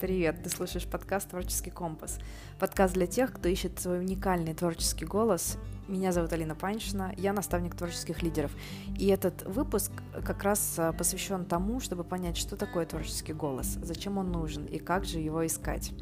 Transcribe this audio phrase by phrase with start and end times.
[0.00, 2.20] Привет, ты слушаешь подкаст «Творческий компас».
[2.60, 5.58] Подкаст для тех, кто ищет свой уникальный творческий голос.
[5.88, 8.52] Меня зовут Алина Паншина, я наставник творческих лидеров.
[8.96, 9.90] И этот выпуск
[10.24, 14.78] как раз а, посвящен тому, чтобы понять, что такое творческий голос, зачем он нужен и
[14.78, 15.92] как же его искать.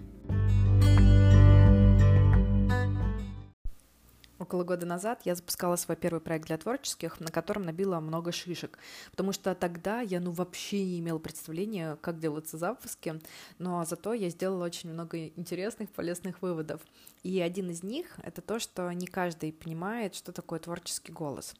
[4.38, 8.78] Около года назад я запускала свой первый проект для творческих, на котором набила много шишек,
[9.10, 13.20] потому что тогда я ну вообще не имела представления, как делаются запуски,
[13.58, 16.82] но зато я сделала очень много интересных, полезных выводов.
[17.22, 21.54] И один из них— это то, что не каждый понимает, что такое творческий голос.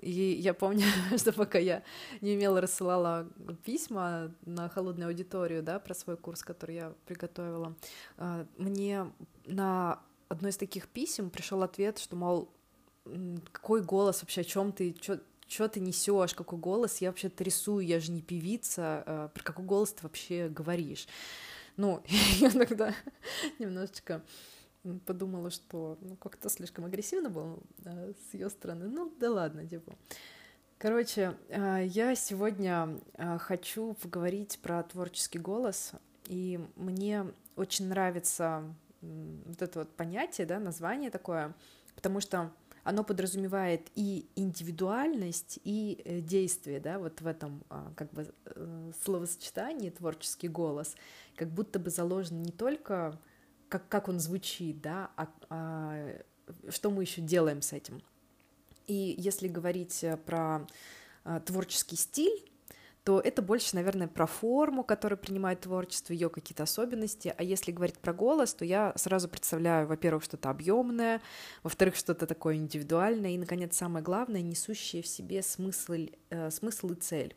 [0.00, 0.84] И я помню,
[1.16, 1.82] что пока я
[2.20, 3.28] не умела рассылала
[3.64, 7.74] письма на холодную аудиторию, да, про свой курс, который я приготовила,
[8.16, 9.10] а, мне
[9.46, 12.48] на одно из таких писем пришел ответ, что, мол,
[13.52, 14.94] какой голос вообще, о чем ты,
[15.48, 19.64] что ты несешь, какой голос, я вообще-то рисую, я же не певица, э, про какой
[19.64, 21.06] голос ты вообще говоришь.
[21.76, 22.02] Ну,
[22.40, 22.94] я тогда
[23.58, 24.22] немножечко
[25.04, 28.88] подумала, что ну, как-то слишком агрессивно было да, с ее стороны.
[28.88, 29.94] Ну, да ладно, типа.
[30.78, 35.92] Короче, э, я сегодня э, хочу поговорить про творческий голос,
[36.26, 38.62] и мне очень нравится
[39.44, 41.54] вот это вот понятие, да, название такое,
[41.94, 42.52] потому что
[42.84, 48.92] оно подразумевает и индивидуальность, и э, действие, да, вот в этом а, как бы э,
[49.04, 50.94] словосочетании творческий голос,
[51.34, 53.18] как будто бы заложен не только
[53.68, 56.20] как, как он звучит, да, а, а
[56.68, 58.00] что мы еще делаем с этим.
[58.86, 60.66] И если говорить э, про
[61.24, 62.48] а, творческий стиль,
[63.06, 67.32] то это больше, наверное, про форму, которую принимает творчество, ее какие-то особенности.
[67.38, 71.22] А если говорить про голос, то я сразу представляю, во-первых, что-то объемное,
[71.62, 76.94] во-вторых, что-то такое индивидуальное, и, наконец, самое главное, несущее в себе смысл, э, смысл и
[76.96, 77.36] цель.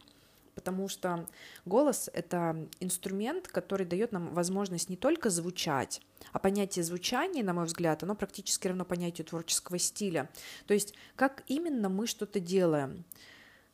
[0.56, 1.28] Потому что
[1.66, 7.66] голос— это инструмент, который дает нам возможность не только звучать, а понятие звучания, на мой
[7.66, 10.32] взгляд, оно практически равно понятию творческого стиля.
[10.66, 13.06] То есть как именно мы что-то делаем.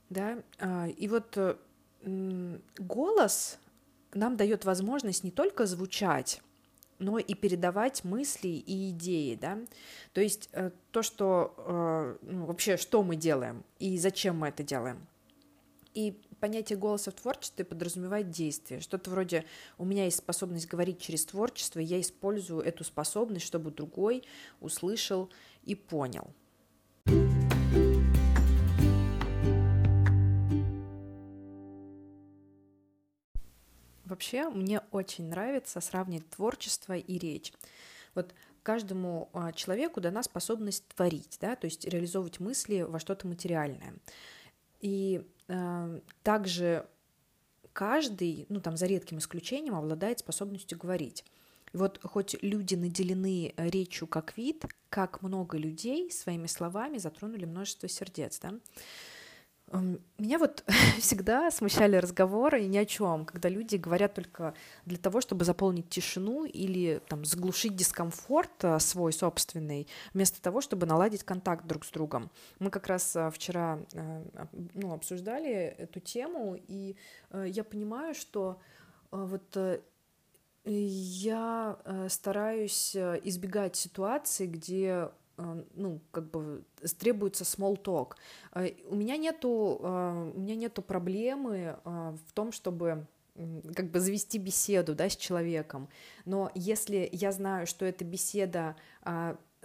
[0.09, 0.37] Да?
[0.59, 1.55] А, и вот э,
[2.77, 3.59] голос
[4.13, 6.41] нам дает возможность не только звучать,
[6.99, 9.59] но и передавать мысли и идеи, да,
[10.13, 14.63] то есть э, то, что э, ну, вообще, что мы делаем и зачем мы это
[14.63, 15.05] делаем.
[15.93, 19.45] И понятие голоса в творчестве подразумевает действие, что-то вроде
[19.77, 24.23] «у меня есть способность говорить через творчество, я использую эту способность, чтобы другой
[24.61, 25.29] услышал
[25.63, 26.29] и понял».
[34.15, 37.51] Вообще, мне очень нравится сравнивать творчество и речь.
[38.13, 38.33] Вот
[38.63, 43.93] каждому а, человеку дана способность творить, да, то есть реализовывать мысли во что-то материальное.
[44.79, 46.87] И э, также
[47.73, 51.25] каждый, ну там за редким исключением, обладает способностью говорить.
[51.73, 57.89] И вот хоть люди наделены речью как вид, как много людей своими словами затронули множество
[57.89, 58.53] сердец, да.
[59.71, 60.63] Меня вот
[60.99, 64.53] всегда смущали разговоры ни о чем, когда люди говорят только
[64.85, 70.85] для того, чтобы заполнить тишину или там заглушить дискомфорт а, свой собственный, вместо того, чтобы
[70.85, 72.29] наладить контакт друг с другом.
[72.59, 76.95] Мы как раз а, вчера а, ну, обсуждали эту тему, и
[77.33, 78.59] я понимаю, что
[79.11, 79.79] вот э,
[80.65, 81.77] я
[82.09, 86.63] стараюсь избегать ситуации, где ну, как бы
[86.99, 88.13] требуется small talk.
[88.51, 93.07] А, у меня нету, а, у меня нету проблемы в том, чтобы
[93.75, 95.89] как бы завести беседу, да, с человеком.
[96.23, 98.77] Но если я знаю, что эта беседа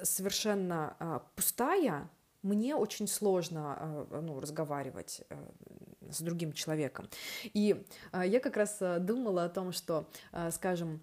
[0.02, 2.10] совершенно пустая,
[2.42, 5.22] мне очень сложно ну, разговаривать
[6.10, 7.08] с другим человеком.
[7.44, 7.80] И
[8.12, 10.08] я как раз думала о том, что,
[10.50, 11.00] скажем,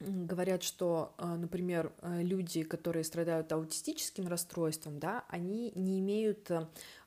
[0.00, 6.50] говорят, что, а, например, а, люди, которые страдают аутистическим расстройством, да, они не имеют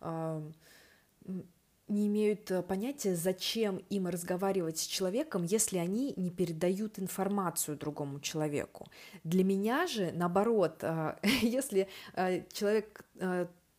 [0.02, 0.44] а,
[1.88, 8.88] не имеют понятия, зачем им разговаривать с человеком, если они не передают информацию другому человеку.
[9.24, 10.84] Для меня же, наоборот,
[11.42, 11.88] если
[12.54, 13.04] человек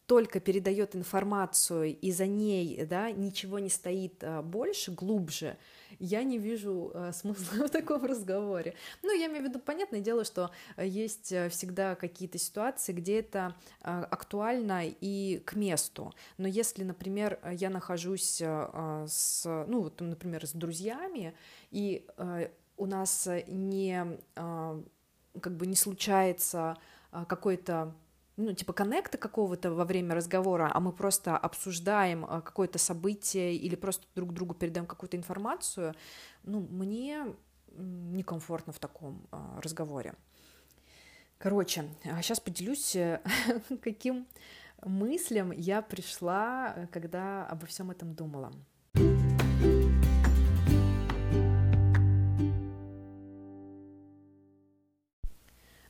[0.06, 5.56] только передает информацию, и за ней да, ничего не стоит больше, глубже,
[6.00, 8.74] я не вижу э, смысла в таком разговоре.
[9.02, 13.20] Ну, я имею в виду, понятное дело, что э, есть э, всегда какие-то ситуации, где
[13.20, 16.14] это актуально и к месту.
[16.38, 21.34] Но если, например, я нахожусь с, ну, вот, например, с друзьями,
[21.70, 22.06] и
[22.76, 26.76] у нас не, как бы не случается
[27.10, 27.94] какой-то
[28.40, 33.76] ну, типа коннекта какого-то во время разговора, а мы просто обсуждаем а, какое-то событие или
[33.76, 35.94] просто друг другу передаем какую-то информацию,
[36.42, 37.26] ну, мне
[37.76, 40.14] некомфортно в таком а, разговоре.
[41.38, 43.20] Короче, сейчас а поделюсь, э,
[43.82, 44.26] каким
[44.84, 48.52] мыслям я пришла, э, когда обо всем этом думала.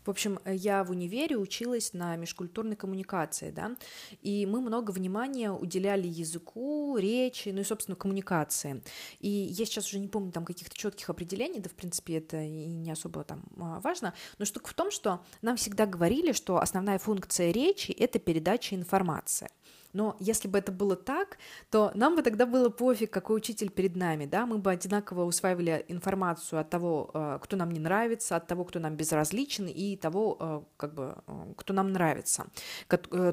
[0.04, 3.76] В общем, я в универе училась на межкультурной коммуникации, да,
[4.22, 8.82] и мы много внимания уделяли языку, речи, ну и, собственно, коммуникации.
[9.20, 12.66] И я сейчас уже не помню там каких-то четких определений, да, в принципе, это и
[12.66, 16.98] не особо там а, важно, но штука в том, что нам всегда говорили, что основная
[16.98, 19.48] функция речи— это передача информации.
[19.92, 21.38] Но если бы это было так,
[21.70, 25.84] то нам бы тогда было пофиг, какой учитель перед нами, да, мы бы одинаково усваивали
[25.88, 30.36] информацию от того, э, кто нам не нравится, от того, кто нам безразличен, и того,
[30.40, 32.46] э, как бы, э, кто нам нравится,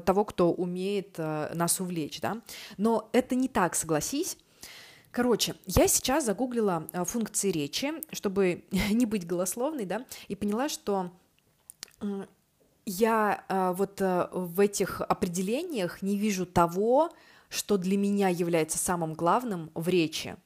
[0.04, 2.40] того, кто умеет нас увлечь, да.
[2.76, 4.36] Но это не так, согласись.
[5.10, 11.10] Короче, я сейчас загуглила функции речи, чтобы не быть голословной, да, и поняла, что
[12.88, 17.10] я э, вот э, в этих определениях не вижу того,
[17.48, 20.36] что для меня является самым главным в речи.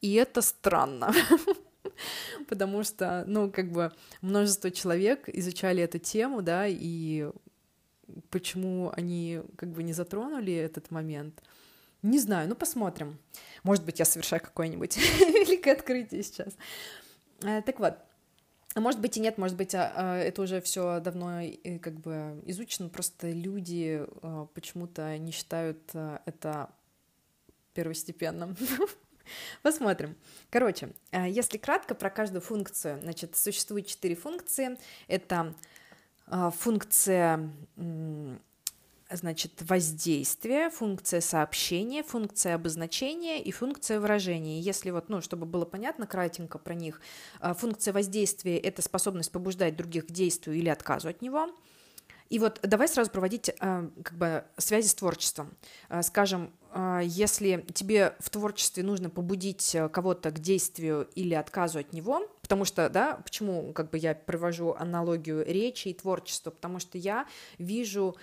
[0.00, 1.12] И это странно.
[2.48, 7.30] Потому что, ну, как бы множество человек изучали эту тему, да, и
[8.30, 11.42] почему они как бы не затронули этот момент,
[12.02, 13.18] не знаю, ну посмотрим.
[13.62, 16.56] Может быть, я совершаю какое-нибудь великое открытие сейчас.
[17.42, 17.94] Э, так вот,
[18.80, 21.40] может быть и нет, может быть, а, а, это уже все давно
[21.80, 26.70] как бы изучено, просто люди а, почему-то не считают а, это
[27.74, 28.56] первостепенным.
[29.62, 30.16] Посмотрим.
[30.50, 34.78] Короче, а, если кратко про каждую функцию, значит, существует четыре функции.
[35.08, 35.54] Это
[36.26, 37.50] а, функция
[39.10, 44.60] значит, воздействие, функция сообщения, функция обозначения и функция выражения.
[44.60, 47.00] Если вот, ну, чтобы было понятно кратенько про них,
[47.40, 51.50] а, функция воздействия— это способность побуждать других к действию или отказу от него—
[52.28, 55.54] и вот давай сразу проводить э, как бы связи с творчеством.
[55.88, 61.92] Э, скажем, э, если тебе в творчестве нужно побудить кого-то к действию или отказу от
[61.92, 66.96] него, потому что, да, почему как бы я привожу аналогию речи и творчества, потому что
[66.96, 67.26] я
[67.58, 68.14] вижу,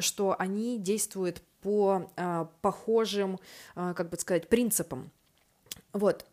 [0.00, 2.10] что они действуют по
[2.62, 3.38] похожим,
[3.76, 5.08] как бы сказать, принципам.
[5.92, 6.26] Вот,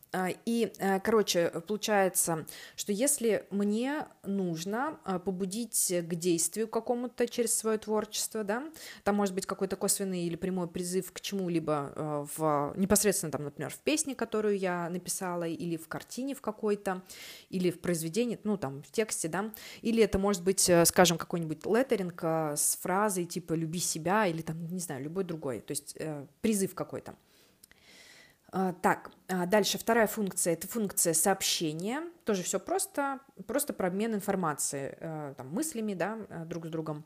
[0.45, 7.77] и, э, короче, получается, что если мне нужно а, побудить к действию какому-то через свое
[7.77, 8.63] творчество, да,
[9.03, 13.71] там может быть какой-то косвенный или прямой призыв к чему-либо э, в, непосредственно, там, например,
[13.71, 17.01] в песне, которую я написала, или в картине в какой-то,
[17.49, 21.65] или в произведении, ну, там, в тексте, да, или это может быть, э, скажем, какой-нибудь
[21.65, 25.97] леттеринг с фразой типа «люби себя» или там, не знаю, любой другой, то есть
[26.41, 27.15] призыв какой-то.
[28.53, 32.03] А, так, а дальше вторая функция– это функция сообщения.
[32.25, 37.05] Тоже все просто, просто про обмен информацией, э, там, мыслями да, э, друг с другом.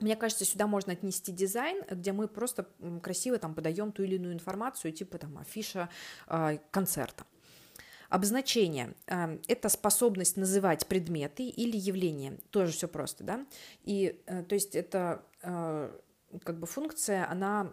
[0.00, 2.66] Мне кажется, сюда можно отнести дизайн, где мы просто
[3.00, 5.88] красиво там подаем ту или иную информацию, типа там афиша
[6.26, 7.24] э, концерта.
[8.08, 12.36] Обозначение– это способность называть предметы или явления.
[12.50, 13.46] Тоже все просто, да.
[13.84, 17.72] И то есть это как бы функция, она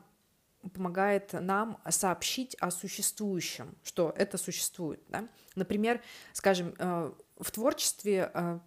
[0.73, 5.01] помогает нам сообщить о существующем, что это существует.
[5.09, 5.27] Да?
[5.55, 6.01] Например,
[6.33, 8.59] скажем, э, в творчестве э,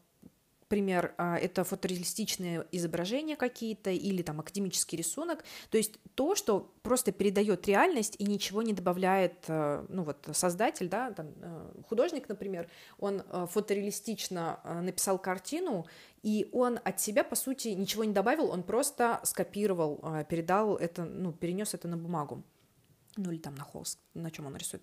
[0.68, 7.12] пример, э, это фотореалистичные изображения какие-то или там академический рисунок, то есть то, что просто
[7.12, 11.32] передает реальность и ничего не добавляет, ну вот создатель, да, там,
[11.88, 12.68] художник, например,
[12.98, 15.86] он фотореалистично написал картину,
[16.22, 21.04] и он от себя, по сути, ничего не добавил, он просто скопировал, а, передал это,
[21.04, 22.44] ну, перенес это на бумагу.
[23.16, 24.82] Ну или там на холст, на чем он рисует.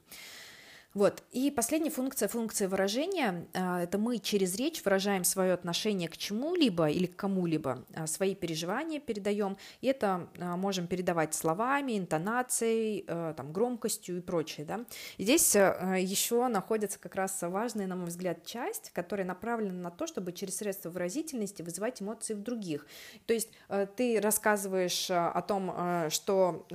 [0.96, 1.24] Вот.
[1.32, 6.90] И последняя функция, функция выражения, а, это мы через речь выражаем свое отношение к чему-либо
[6.90, 13.06] или к кому-либо, а, свои переживания передаем, и это а, можем передавать словами, интонацией,
[13.36, 14.66] там, громкостью и прочее.
[14.66, 14.86] Да?
[15.18, 20.32] Здесь еще находится как раз важная, на мой взгляд, часть, которая направлена на то, чтобы
[20.32, 22.88] через средства выразительности вызывать эмоции в других.
[23.26, 23.50] То есть
[23.96, 26.66] ты рассказываешь о том, что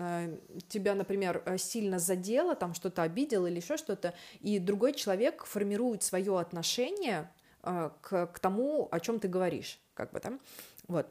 [0.69, 6.03] тебя, например, сильно задело, там что-то обидел или еще что-то, что-то, и другой человек формирует
[6.03, 7.31] свое отношение
[7.63, 10.41] э, к, к тому, о чем ты говоришь, как бы там,
[10.89, 11.07] вот.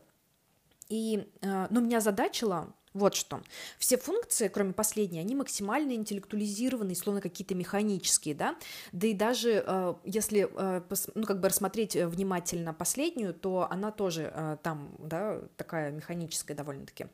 [0.89, 3.41] И, э, ну, меня задачило вот что.
[3.79, 8.55] Все функции, кроме последней, они максимально интеллектуализированы, словно какие-то механические, да.
[8.91, 10.47] Да и даже э, если,
[11.15, 17.07] ну, как бы рассмотреть внимательно последнюю, то она тоже там, да, такая механическая довольно-таки.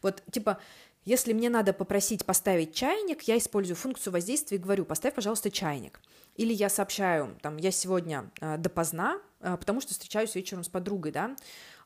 [0.00, 0.58] Вот, типа,
[1.06, 6.00] Если мне надо попросить поставить чайник, я использую функцию воздействия и говорю, поставь, пожалуйста, чайник.
[6.34, 11.12] Или я сообщаю, там, я сегодня э, допоздна, э, потому что встречаюсь вечером с подругой,
[11.12, 11.36] да,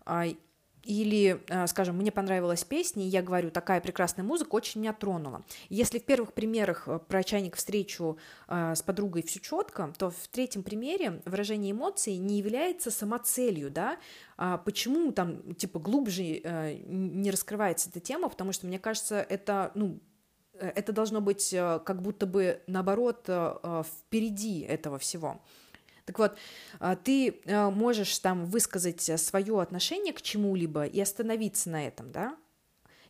[0.06, 0.36] э,
[0.84, 5.44] или, э, скажем, мне понравилась песня, и я говорю, такая прекрасная музыка очень меня тронула.
[5.68, 8.18] Если в первых примерах э, про чайник встречу
[8.49, 13.99] э, с подругой все четко, то в третьем примере выражение эмоций не является самоцелью, да,
[14.37, 20.00] а почему там, типа, глубже не раскрывается эта тема, потому что, мне кажется, это, ну,
[20.54, 25.40] это должно быть как будто бы, наоборот, впереди этого всего.
[26.11, 26.37] Так вот,
[26.81, 32.37] а, ты а, можешь там высказать свое отношение к чему-либо и остановиться на этом, да?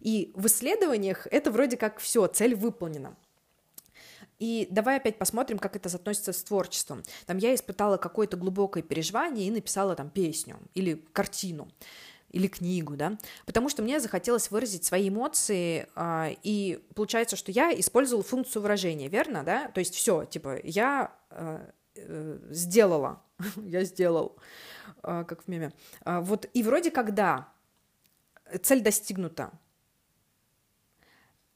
[0.01, 3.17] И в исследованиях это вроде как все, цель выполнена.
[4.39, 7.03] И давай опять посмотрим, как это соотносится с творчеством.
[7.25, 11.69] Там я испытала какое-то глубокое переживание и написала там песню или картину
[12.29, 13.17] или книгу, да,
[13.47, 19.09] потому что мне захотелось выразить свои эмоции, а, и получается, что я использовала функцию выражения,
[19.09, 21.71] верно, да, то есть все, типа, я Э,
[22.51, 23.23] сделала,
[23.57, 24.37] я сделал,
[25.03, 25.73] а, как в меме.
[26.03, 27.49] А, вот и вроде когда
[28.63, 29.51] цель достигнута,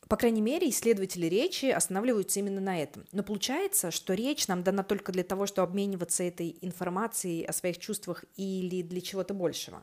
[0.08, 3.06] по крайней мере, исследователи речи останавливаются именно на этом.
[3.12, 7.78] Но получается, что речь нам дана только для того, чтобы обмениваться этой информацией о своих
[7.78, 9.82] чувствах или для чего-то большего.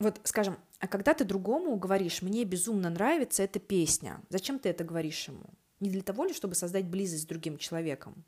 [0.00, 4.82] Вот, скажем, а когда ты другому говоришь, мне безумно нравится эта песня, зачем ты это
[4.82, 5.44] говоришь ему?
[5.82, 8.24] Не для того ли, чтобы создать близость с другим человеком?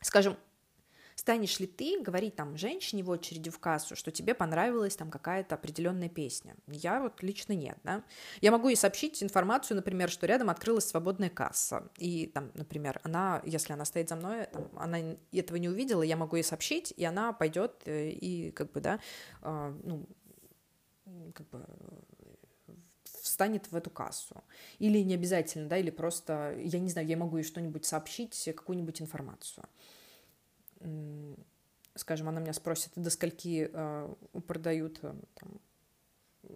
[0.00, 0.36] Скажем,
[1.14, 5.54] станешь ли ты говорить там женщине в очереди в кассу, что тебе понравилась там какая-то
[5.54, 6.56] определенная песня?
[6.66, 8.02] Я вот лично нет, да.
[8.40, 13.42] Я могу ей сообщить информацию, например, что рядом открылась свободная касса, и там, например, она,
[13.44, 14.98] если она стоит за мной, там, она
[15.30, 18.98] этого не увидела, я могу ей сообщить, и она пойдет э, и как бы, да,
[19.42, 20.04] э, ну,
[21.32, 21.64] как бы
[23.36, 24.42] встанет в эту кассу.
[24.78, 29.02] Или не обязательно, да, или просто, я не знаю, я могу ей что-нибудь сообщить, какую-нибудь
[29.02, 29.64] информацию.
[31.94, 34.14] Скажем, она меня спросит, до скольки э,
[34.46, 35.60] продают э, там,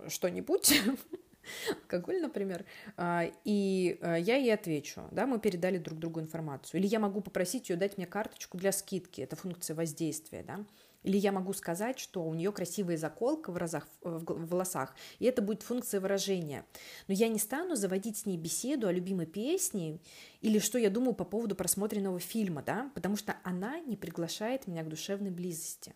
[0.08, 0.80] что-нибудь,
[1.82, 2.64] алкоголь, например,
[2.96, 6.80] э, и э, я ей отвечу, да, мы передали друг другу информацию.
[6.80, 10.64] Или я могу попросить ее дать мне карточку для скидки, это функция воздействия, да,
[11.02, 15.42] или я могу сказать, что у нее красивая заколка в, разах, в волосах, и это
[15.42, 16.64] будет функция выражения.
[17.08, 20.00] Но я не стану заводить с ней беседу о любимой песне
[20.40, 24.82] или что я думаю по поводу просмотренного фильма, да, потому что она не приглашает меня
[24.82, 25.94] к душевной близости.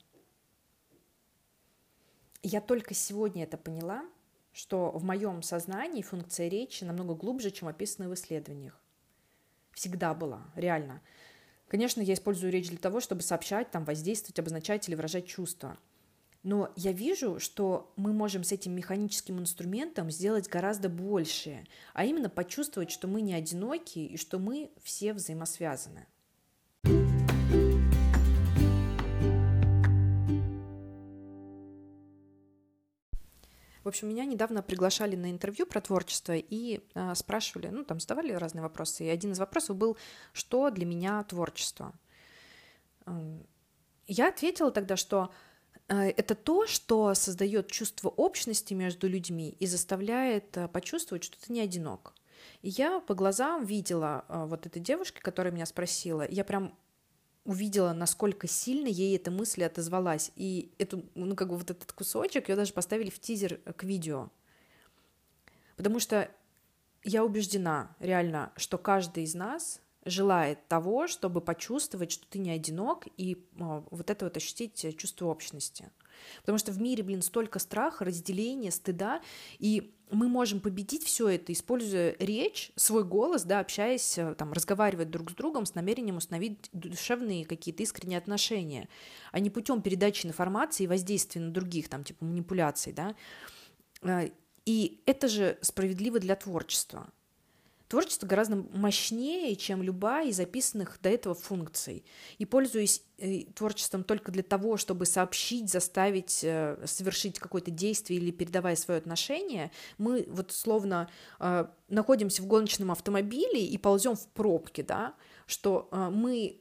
[2.42, 4.04] Я только сегодня это поняла,
[4.52, 8.78] что в моем сознании функция речи намного глубже, чем описано в исследованиях.
[9.72, 11.02] Всегда была, реально.
[11.74, 15.76] Конечно, я использую речь для того, чтобы сообщать, там, воздействовать, обозначать или выражать чувства.
[16.44, 22.30] Но я вижу, что мы можем с этим механическим инструментом сделать гораздо больше, а именно
[22.30, 26.06] почувствовать, что мы не одиноки и что мы все взаимосвязаны.
[33.84, 38.32] В общем, меня недавно приглашали на интервью про творчество и э, спрашивали, ну, там задавали
[38.32, 39.04] разные вопросы.
[39.04, 39.98] И один из вопросов был,
[40.32, 41.92] что для меня творчество?
[44.06, 45.30] Я ответила тогда, что
[45.88, 51.52] э, это то, что создает чувство общности между людьми и заставляет э, почувствовать, что ты
[51.52, 52.14] не одинок.
[52.62, 56.74] И я по глазам видела э, вот этой девушки, которая меня спросила, я прям
[57.44, 60.32] увидела, насколько сильно ей эта мысль отозвалась.
[60.36, 64.30] И эту, ну, как бы вот этот кусочек ее даже поставили в тизер к видео.
[65.76, 66.30] Потому что
[67.02, 73.06] я убеждена реально, что каждый из нас желает того, чтобы почувствовать, что ты не одинок,
[73.16, 75.90] и а, вот это вот ощутить чувство общности.
[76.40, 79.20] Потому что в мире, блин, столько страха, разделения, стыда,
[79.58, 85.10] и мы можем победить все это, используя речь, свой голос, да, общаясь, э, там, разговаривать
[85.10, 88.88] друг с другом с намерением установить душевные какие-то искренние отношения,
[89.32, 93.14] а не путем передачи информации и воздействия на других, там, типа манипуляций, да.
[94.02, 94.30] Э,
[94.66, 97.10] и это же справедливо для творчества.
[97.94, 102.04] Творчество гораздо мощнее, чем любая из записанных до этого функций.
[102.38, 108.32] И пользуясь э, творчеством только для того, чтобы сообщить, заставить э, совершить какое-то действие или
[108.32, 111.08] передавая свое отношение, мы вот словно
[111.38, 115.14] э, находимся в гоночном автомобиле и ползем в пробке, да,
[115.46, 116.60] что мы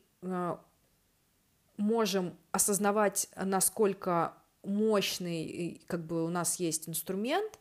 [1.77, 7.57] можем осознавать, насколько мощный как бы у нас есть инструмент,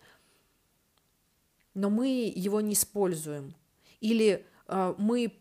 [1.72, 3.54] но мы его не используем.
[4.02, 5.32] Или э, мы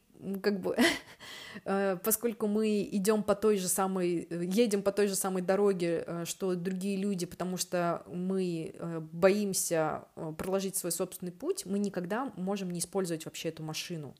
[0.44, 0.78] как бы,
[1.66, 6.26] э, поскольку мы идем по той же самой, едем по той же самой дороге, э,
[6.26, 8.76] что другие люди, потому что мы
[9.12, 10.06] боимся
[10.38, 14.16] проложить свой собственный путь, мы никогда можем не использовать вообще эту машину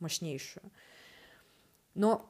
[0.00, 0.70] мощнейшую.
[1.94, 2.28] Но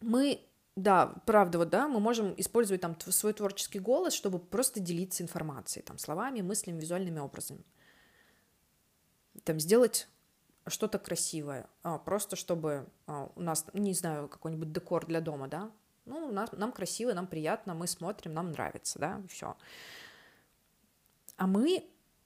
[0.00, 0.40] мы
[0.76, 5.84] да, правда, вот, да, мы можем использовать там свой творческий голос, чтобы просто делиться информацией,
[5.84, 7.62] там, словами, мыслями, визуальными образами.
[9.44, 10.08] Там, сделать
[10.66, 15.70] что-то красивое, а, просто чтобы а, у нас, не знаю, какой-нибудь декор для дома, да,
[16.04, 19.56] ну, нас, нам красиво, нам приятно, мы смотрим, нам нравится, да, все.
[21.36, 21.84] А мы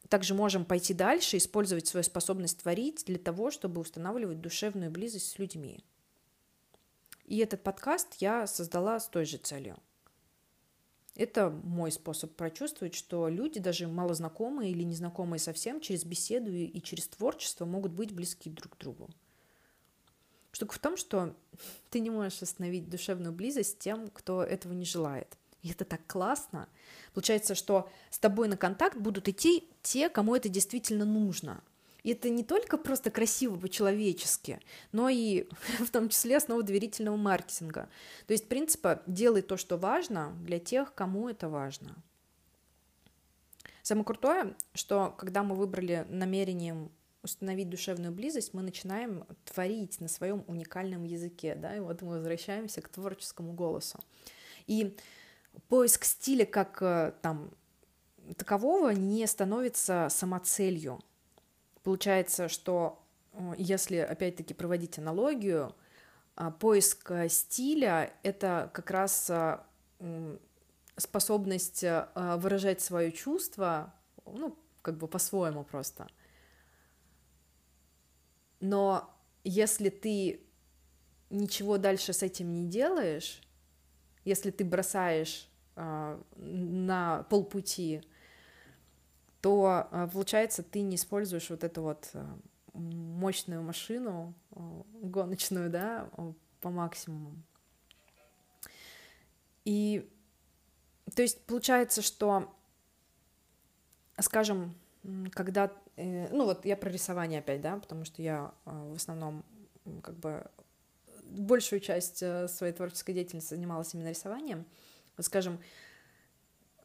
[0.08, 5.38] также можем пойти дальше, использовать свою способность творить для того, чтобы устанавливать душевную близость с
[5.38, 5.84] людьми.
[7.24, 9.76] И этот подкаст я создала с той же целью.
[11.16, 17.08] Это мой способ прочувствовать, что люди, даже малознакомые или незнакомые совсем, через беседу и через
[17.08, 19.08] творчество могут быть близки друг к другу.
[20.52, 21.34] Штука в том, что
[21.90, 25.36] ты не можешь остановить душевную близость тем, кто этого не желает.
[25.62, 26.68] И это так классно.
[27.14, 31.62] Получается, что с тобой на контакт будут идти те, кому это действительно нужно–
[32.06, 34.60] и это не только просто красиво по-человечески,
[34.92, 35.48] но и
[35.80, 37.88] в том числе основа доверительного маркетинга.
[38.28, 41.96] То есть принципа «делай то, что важно для тех, кому это важно».
[43.82, 46.92] Самое крутое, что когда мы выбрали намерением
[47.24, 52.82] установить душевную близость, мы начинаем творить на своем уникальном языке, да, и вот мы возвращаемся
[52.82, 53.98] к творческому голосу.
[54.68, 54.96] И
[55.66, 57.50] поиск стиля как э, там
[58.36, 61.00] такового не становится самоцелью.
[61.86, 63.00] Получается, что
[63.32, 65.72] э, если опять-таки проводить аналогию,
[66.34, 69.58] а, поиск э, стиля— это как раз э,
[70.96, 71.84] способность
[72.16, 76.08] выражать свое чувство, ну, как бы по-своему просто.
[78.58, 79.08] Но
[79.44, 80.40] если ты
[81.30, 83.40] ничего дальше с этим не делаешь,
[84.24, 88.02] если ты бросаешь э, на полпути,
[89.46, 92.36] то а, получается ты не используешь вот эту вот а,
[92.72, 96.10] мощную машину а, гоночную, да,
[96.60, 97.32] по максимуму.
[99.64, 100.10] И
[101.14, 102.52] то есть получается, что,
[104.18, 104.74] скажем,
[105.30, 109.44] когда, э, ну вот я про рисование опять, да, потому что я в основном
[110.02, 110.44] как бы
[111.22, 114.66] большую часть э, своей творческой деятельности занималась именно рисованием.
[115.16, 115.60] Вот, скажем,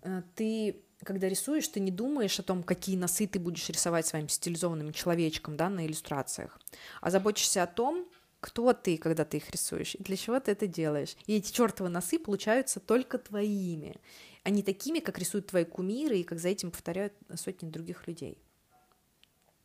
[0.04, 4.30] э, ты когда рисуешь, ты не думаешь о том, какие носы ты будешь рисовать своим
[4.30, 6.60] стилизованным человечком, да, на иллюстрациях,
[7.02, 8.08] а заботишься о том,
[8.40, 11.16] кто ты, когда ты их рисуешь, и для чего ты это делаешь.
[11.28, 13.96] И эти чертовы носы получаются только твоими,
[14.44, 18.40] а не такими, как рисуют твои кумиры и как за этим повторяют сотни других людей.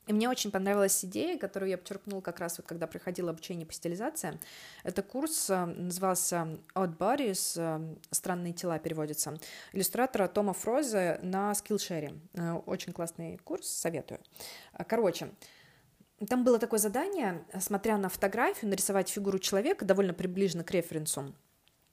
[0.07, 3.73] И мне очень понравилась идея, которую я почерпнула как раз вот когда проходила обучение по
[3.73, 4.39] стилизации.
[4.85, 9.37] Это курс э, назывался Odd Bodies, э, странные тела переводится,
[9.73, 12.21] иллюстратора Тома Фрозе на Skillshare.
[12.35, 14.21] Э, очень классный курс, советую.
[14.87, 15.31] Короче,
[16.29, 21.35] там было такое задание, смотря на фотографию, нарисовать фигуру человека довольно приближенно к референсу,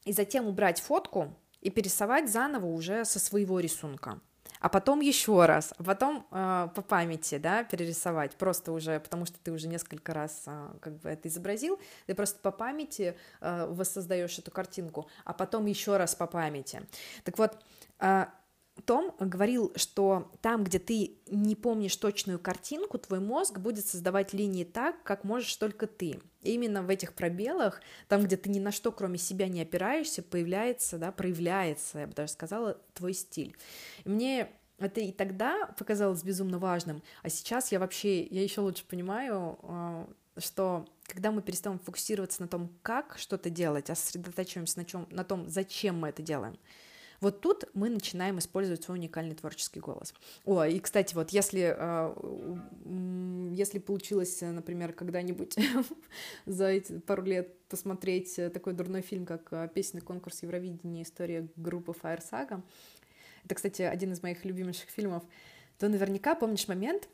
[0.05, 4.21] и затем убрать фотку и перерисовать заново уже со своего рисунка
[4.63, 9.37] а потом еще раз, а потом э, по памяти, да, перерисовать, просто уже, потому что
[9.43, 14.39] ты уже несколько раз э, как бы это изобразил, ты просто по памяти э, воссоздаешь
[14.39, 16.81] эту картинку, а потом еще раз по памяти.
[17.25, 17.57] Так вот,
[17.99, 18.27] э,
[18.81, 24.63] том говорил, что там, где ты не помнишь точную картинку, твой мозг будет создавать линии
[24.63, 26.19] так, как можешь только ты.
[26.41, 30.23] И именно в этих пробелах, там, где ты ни на что, кроме себя, не опираешься,
[30.23, 33.55] появляется, да, проявляется, я бы даже сказала, твой стиль.
[34.03, 38.85] И мне это и тогда показалось безумно важным, а сейчас я вообще, я еще лучше
[38.85, 44.85] понимаю, а, что когда мы перестаем фокусироваться на том, как что-то делать, а сосредотачиваемся на,
[44.85, 46.57] чем, на том, зачем мы это делаем,
[47.23, 50.13] вот тут мы начинаем использовать свой уникальный творческий голос.
[50.43, 52.13] О, и, кстати, вот если, а,
[53.51, 55.55] если получилось, например, когда-нибудь
[56.45, 61.03] за эти пару лет посмотреть такой дурной фильм, как а, «Песенный конкурс Евровидения.
[61.03, 62.61] История группы Fire Saga»,
[63.45, 65.23] это, кстати, один из моих любимейших фильмов,
[65.79, 67.09] то наверняка помнишь момент,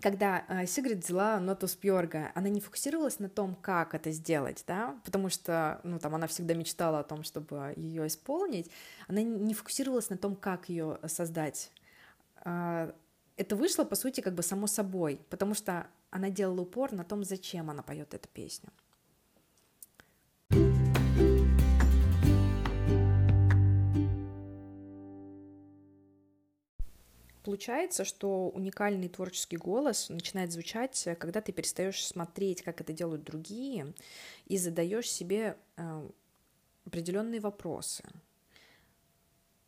[0.00, 5.00] когда э, Сигрид взяла ноту Спьорга, она не фокусировалась на том, как это сделать, да,
[5.04, 8.70] потому что, ну, там, она всегда мечтала о том, чтобы ее исполнить,
[9.08, 11.70] она не фокусировалась на том, как ее создать.
[12.44, 12.92] Э,
[13.36, 17.24] это вышло, по сути, как бы само собой, потому что она делала упор на том,
[17.24, 18.70] зачем она поет эту песню.
[27.46, 33.94] Получается, что уникальный творческий голос начинает звучать, когда ты перестаешь смотреть, как это делают другие,
[34.46, 36.08] и задаешь себе э,
[36.84, 38.02] определенные вопросы.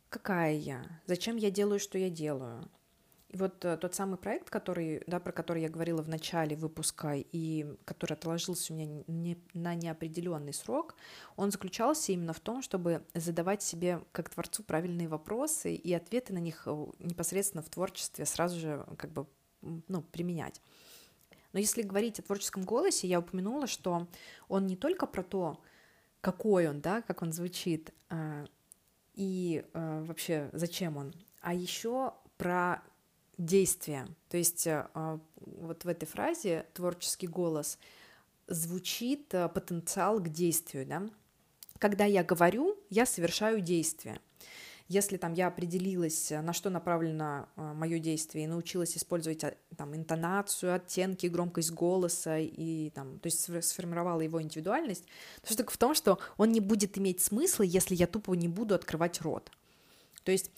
[0.09, 0.83] Какая я?
[1.05, 2.69] Зачем я делаю, что я делаю?
[3.29, 7.13] И вот э, тот самый проект, который, да, про который я говорила в начале выпуска
[7.15, 10.95] и который отложился у меня не, на неопределенный срок,
[11.35, 16.39] он заключался именно в том, чтобы задавать себе как творцу правильные вопросы и ответы на
[16.39, 19.27] них э, непосредственно в творчестве сразу же как бы
[19.61, 20.59] ну, применять.
[21.53, 24.07] Но если говорить о творческом голосе, я упомянула, что
[24.47, 25.61] он не только про то,
[26.21, 28.47] какой он, да, как он звучит, э,
[29.13, 32.81] и вообще зачем он, а еще про
[33.39, 34.07] действия.
[34.29, 37.79] То есть э, а, вот в этой фразе творческий голос
[38.47, 41.09] звучит э, потенциал к действию, да.
[41.79, 44.19] Когда я говорю, я совершаю действие.
[44.89, 49.45] Если там я определилась, на что направлено э, мое действие, и научилась использовать
[49.77, 55.05] там интонацию, оттенки, громкость голоса и там, то есть сформировала его индивидуальность,
[55.41, 58.75] то штука в том, что он не будет иметь смысла, если я тупо не буду
[58.75, 59.49] открывать рот.
[60.23, 60.51] То есть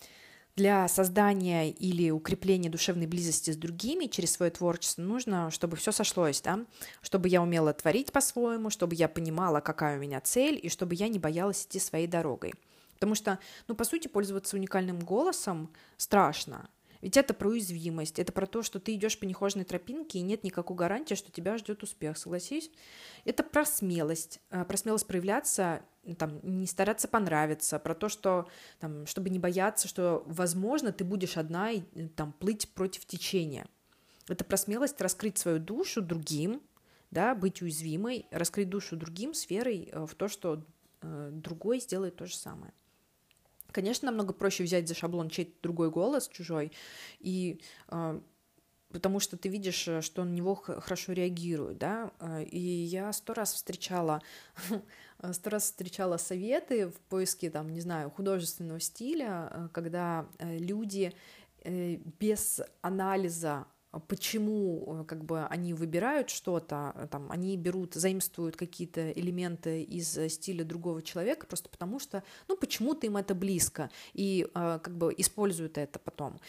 [0.55, 6.41] для создания или укрепления душевной близости с другими через свое творчество нужно, чтобы все сошлось,
[6.41, 6.65] да,
[7.01, 11.07] чтобы я умела творить по-своему, чтобы я понимала, какая у меня цель, и чтобы я
[11.07, 12.53] не боялась идти своей дорогой.
[12.95, 16.69] Потому что, ну, по сути, пользоваться уникальным голосом страшно.
[17.01, 20.43] Ведь это про уязвимость, это про то, что ты идешь по нехоженной тропинке, и нет
[20.43, 22.69] никакой гарантии, что тебя ждет успех, согласись?
[23.25, 25.81] Это про смелость, э, про смелость проявляться,
[26.17, 28.47] там, не стараться понравиться, про то, что,
[28.79, 33.65] там, чтобы не бояться, что, возможно, ты будешь одна и э, там, плыть против течения.
[34.27, 36.61] Это про смелость раскрыть свою душу другим,
[37.09, 40.63] да, быть уязвимой, раскрыть душу другим сферой э, в то, что
[41.31, 42.71] другой сделает то же самое.
[43.71, 46.71] Конечно, намного проще взять за шаблон чей-то другой голос, чужой,
[47.19, 48.19] и э,
[48.91, 53.33] потому что ты видишь, э, что на него хорошо реагирует, да, э, и я сто
[53.33, 54.21] раз встречала,
[55.31, 61.13] сто раз встречала советы в поиске, там, не знаю, художественного стиля, э, когда люди
[61.63, 68.55] без анализа а почему э, как бы они выбирают что-то, э, там, они берут, заимствуют
[68.55, 73.89] какие-то элементы из э, стиля другого человека, просто потому что, ну, почему-то им это близко,
[74.13, 76.39] и как бы используют это потом.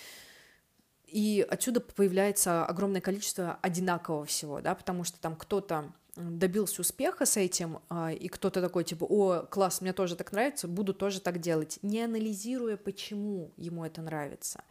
[1.07, 7.37] И отсюда появляется огромное количество одинакового всего, да, потому что там кто-то добился успеха с
[7.37, 7.81] этим,
[8.19, 12.03] и кто-то такой, типа, о, класс, мне тоже так нравится, буду тоже так делать, не
[12.03, 14.63] анализируя, почему ему это нравится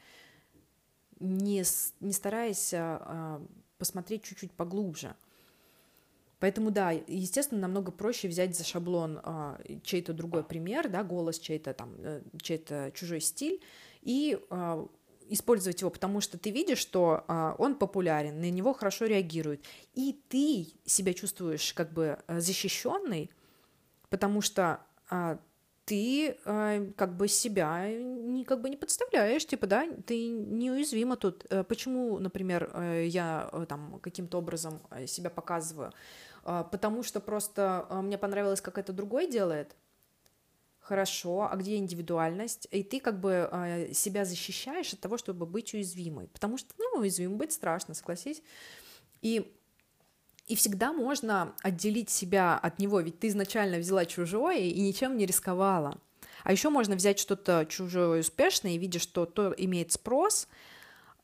[1.21, 1.63] не,
[1.99, 3.41] не стараясь а,
[3.77, 5.15] посмотреть чуть-чуть поглубже.
[6.39, 11.73] Поэтому, да, естественно, намного проще взять за шаблон а, чей-то другой пример, да, голос чей-то
[11.73, 13.61] там, э, чей-то чужой стиль,
[14.01, 14.87] и а,
[15.29, 20.19] использовать его, потому что ты видишь, что а, он популярен, на него хорошо реагируют, и
[20.29, 23.29] ты себя чувствуешь как бы э, защищенный,
[24.09, 25.39] потому что а,
[25.85, 31.45] ты э, как бы себя не, как бы не подставляешь, типа, да, ты неуязвима тут.
[31.49, 35.91] Э, почему, например, э, я э, там каким-то образом себя показываю?
[36.43, 39.75] Потому что просто мне понравилось, как это другой делает.
[40.79, 42.67] Хорошо, а где индивидуальность?
[42.71, 46.27] И ты как бы э, себя защищаешь от того, чтобы быть уязвимой.
[46.29, 48.41] Потому что, ну, уязвимым быть страшно, согласись.
[49.21, 49.55] И
[50.47, 55.25] и всегда можно отделить себя от него, ведь ты изначально взяла чужое и ничем не
[55.25, 55.99] рисковала.
[56.43, 60.47] А еще можно взять что-то чужое успешное и видя, что то имеет спрос,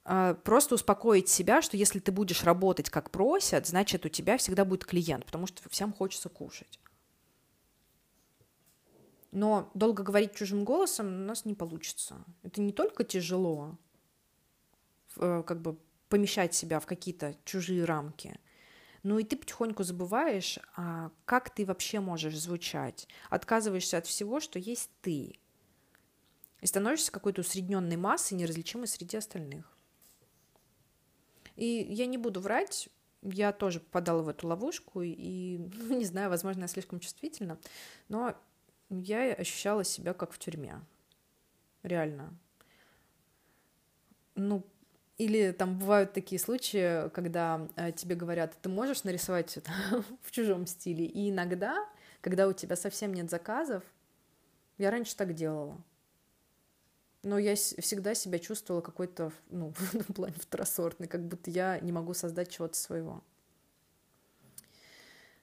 [0.05, 4.63] а, просто успокоить себя, что если ты будешь работать как просят, значит у тебя всегда
[4.63, 6.79] будет клиент, потому что всем хочется кушать.
[9.31, 12.23] Но долго говорить чужим голосом у нас не получится.
[12.43, 13.77] Это не только тяжело,
[15.17, 15.77] э, как бы
[16.07, 18.39] помещать себя в какие-то чужие рамки,
[19.07, 23.07] ну и ты потихоньку забываешь, а как ты вообще можешь звучать.
[23.29, 25.39] Отказываешься от всего, что есть ты.
[26.59, 29.77] И становишься какой-то усредненной массой, неразличимой среди остальных.
[31.55, 32.89] И я не буду врать,
[33.21, 37.57] я тоже попадала в эту ловушку, и, ну, не знаю, возможно, я слишком чувствительна,
[38.09, 38.35] но
[38.89, 40.81] я ощущала себя как в тюрьме.
[41.81, 42.37] Реально.
[44.35, 44.65] Ну,
[45.17, 49.71] или там бывают такие случаи, когда э, тебе говорят, ты можешь нарисовать это
[50.21, 51.05] в чужом стиле.
[51.05, 51.87] И иногда,
[52.21, 53.83] когда у тебя совсем нет заказов,
[54.77, 55.83] я раньше так делала.
[57.23, 59.73] Но я всегда себя чувствовала какой-то, ну,
[60.07, 63.23] в плане второсортной, как будто я не могу создать чего-то своего.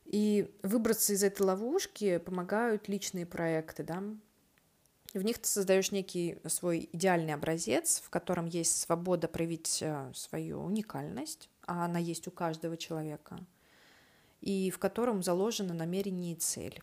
[0.05, 4.05] И выбраться из этой ловушки помогают личные проекты, да,
[5.15, 10.61] В них ты создаешь некий свой идеальный образец, в котором есть свобода проявить э, свою
[10.61, 13.39] уникальность, а она есть у каждого человека,
[14.41, 16.83] и в котором заложено намерение и цель.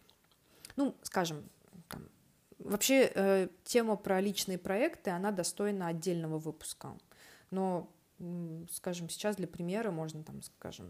[0.77, 1.43] Ну, скажем,
[1.89, 2.07] там,
[2.59, 6.97] вообще э, тема про личные проекты, она достойна отдельного выпуска.
[7.49, 7.91] Но,
[8.71, 10.87] скажем, сейчас для примера можно, там, скажем,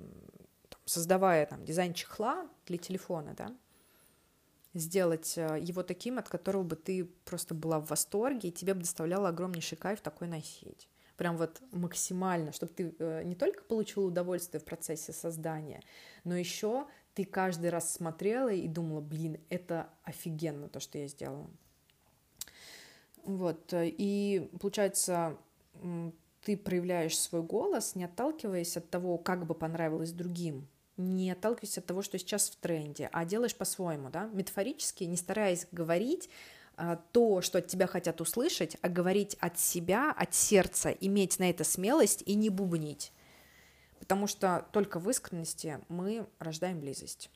[0.69, 3.51] там, создавая там, дизайн чехла для телефона, да,
[4.73, 8.81] сделать э, его таким, от которого бы ты просто была в восторге, и тебе бы
[8.81, 10.87] доставляло огромнейший кайф такой носить.
[11.17, 15.81] Прям вот максимально, чтобы ты э, не только получила удовольствие в процессе создания,
[16.23, 21.49] но еще ты каждый раз смотрела и думала, блин, это офигенно то, что я сделала.
[23.23, 25.37] Вот, э, и получается,
[26.41, 30.67] ты проявляешь свой голос, не отталкиваясь от того, как бы понравилось другим,
[31.01, 35.67] не отталкивайся от того, что сейчас в тренде, а делаешь по-своему, да, метафорически, не стараясь
[35.71, 36.29] говорить
[36.77, 41.49] а, то, что от тебя хотят услышать, а говорить от себя, от сердца, иметь на
[41.49, 43.11] это смелость и не бубнить.
[43.99, 47.29] Потому что только в искренности мы рождаем близость.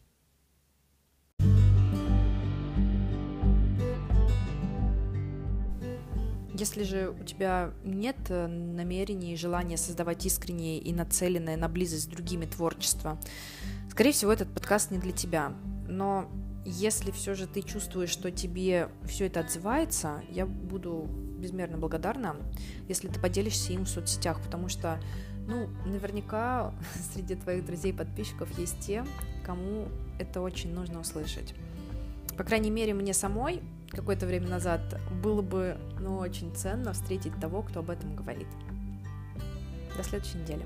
[6.58, 12.04] Если же у тебя нет э, намерений и желания создавать искреннее и нацеленное на близость
[12.04, 13.20] с другими творчество,
[13.92, 15.54] скорее всего, этот подкаст не для тебя.
[15.90, 16.30] Но
[16.64, 22.38] если все же ты чувствуешь, что тебе все это отзывается, я буду безмерно благодарна,
[22.88, 24.98] если ты поделишься им в соцсетях, потому что,
[25.48, 26.74] ну, наверняка
[27.14, 29.06] среди твоих друзей и подписчиков есть те,
[29.46, 29.90] кому
[30.20, 31.54] это очень нужно услышать.
[32.38, 33.62] По крайней мере, мне самой
[33.96, 34.82] какое-то время назад,
[35.24, 38.48] было бы ну, очень ценно встретить того, кто об этом говорит.
[39.98, 40.66] До следующей недели.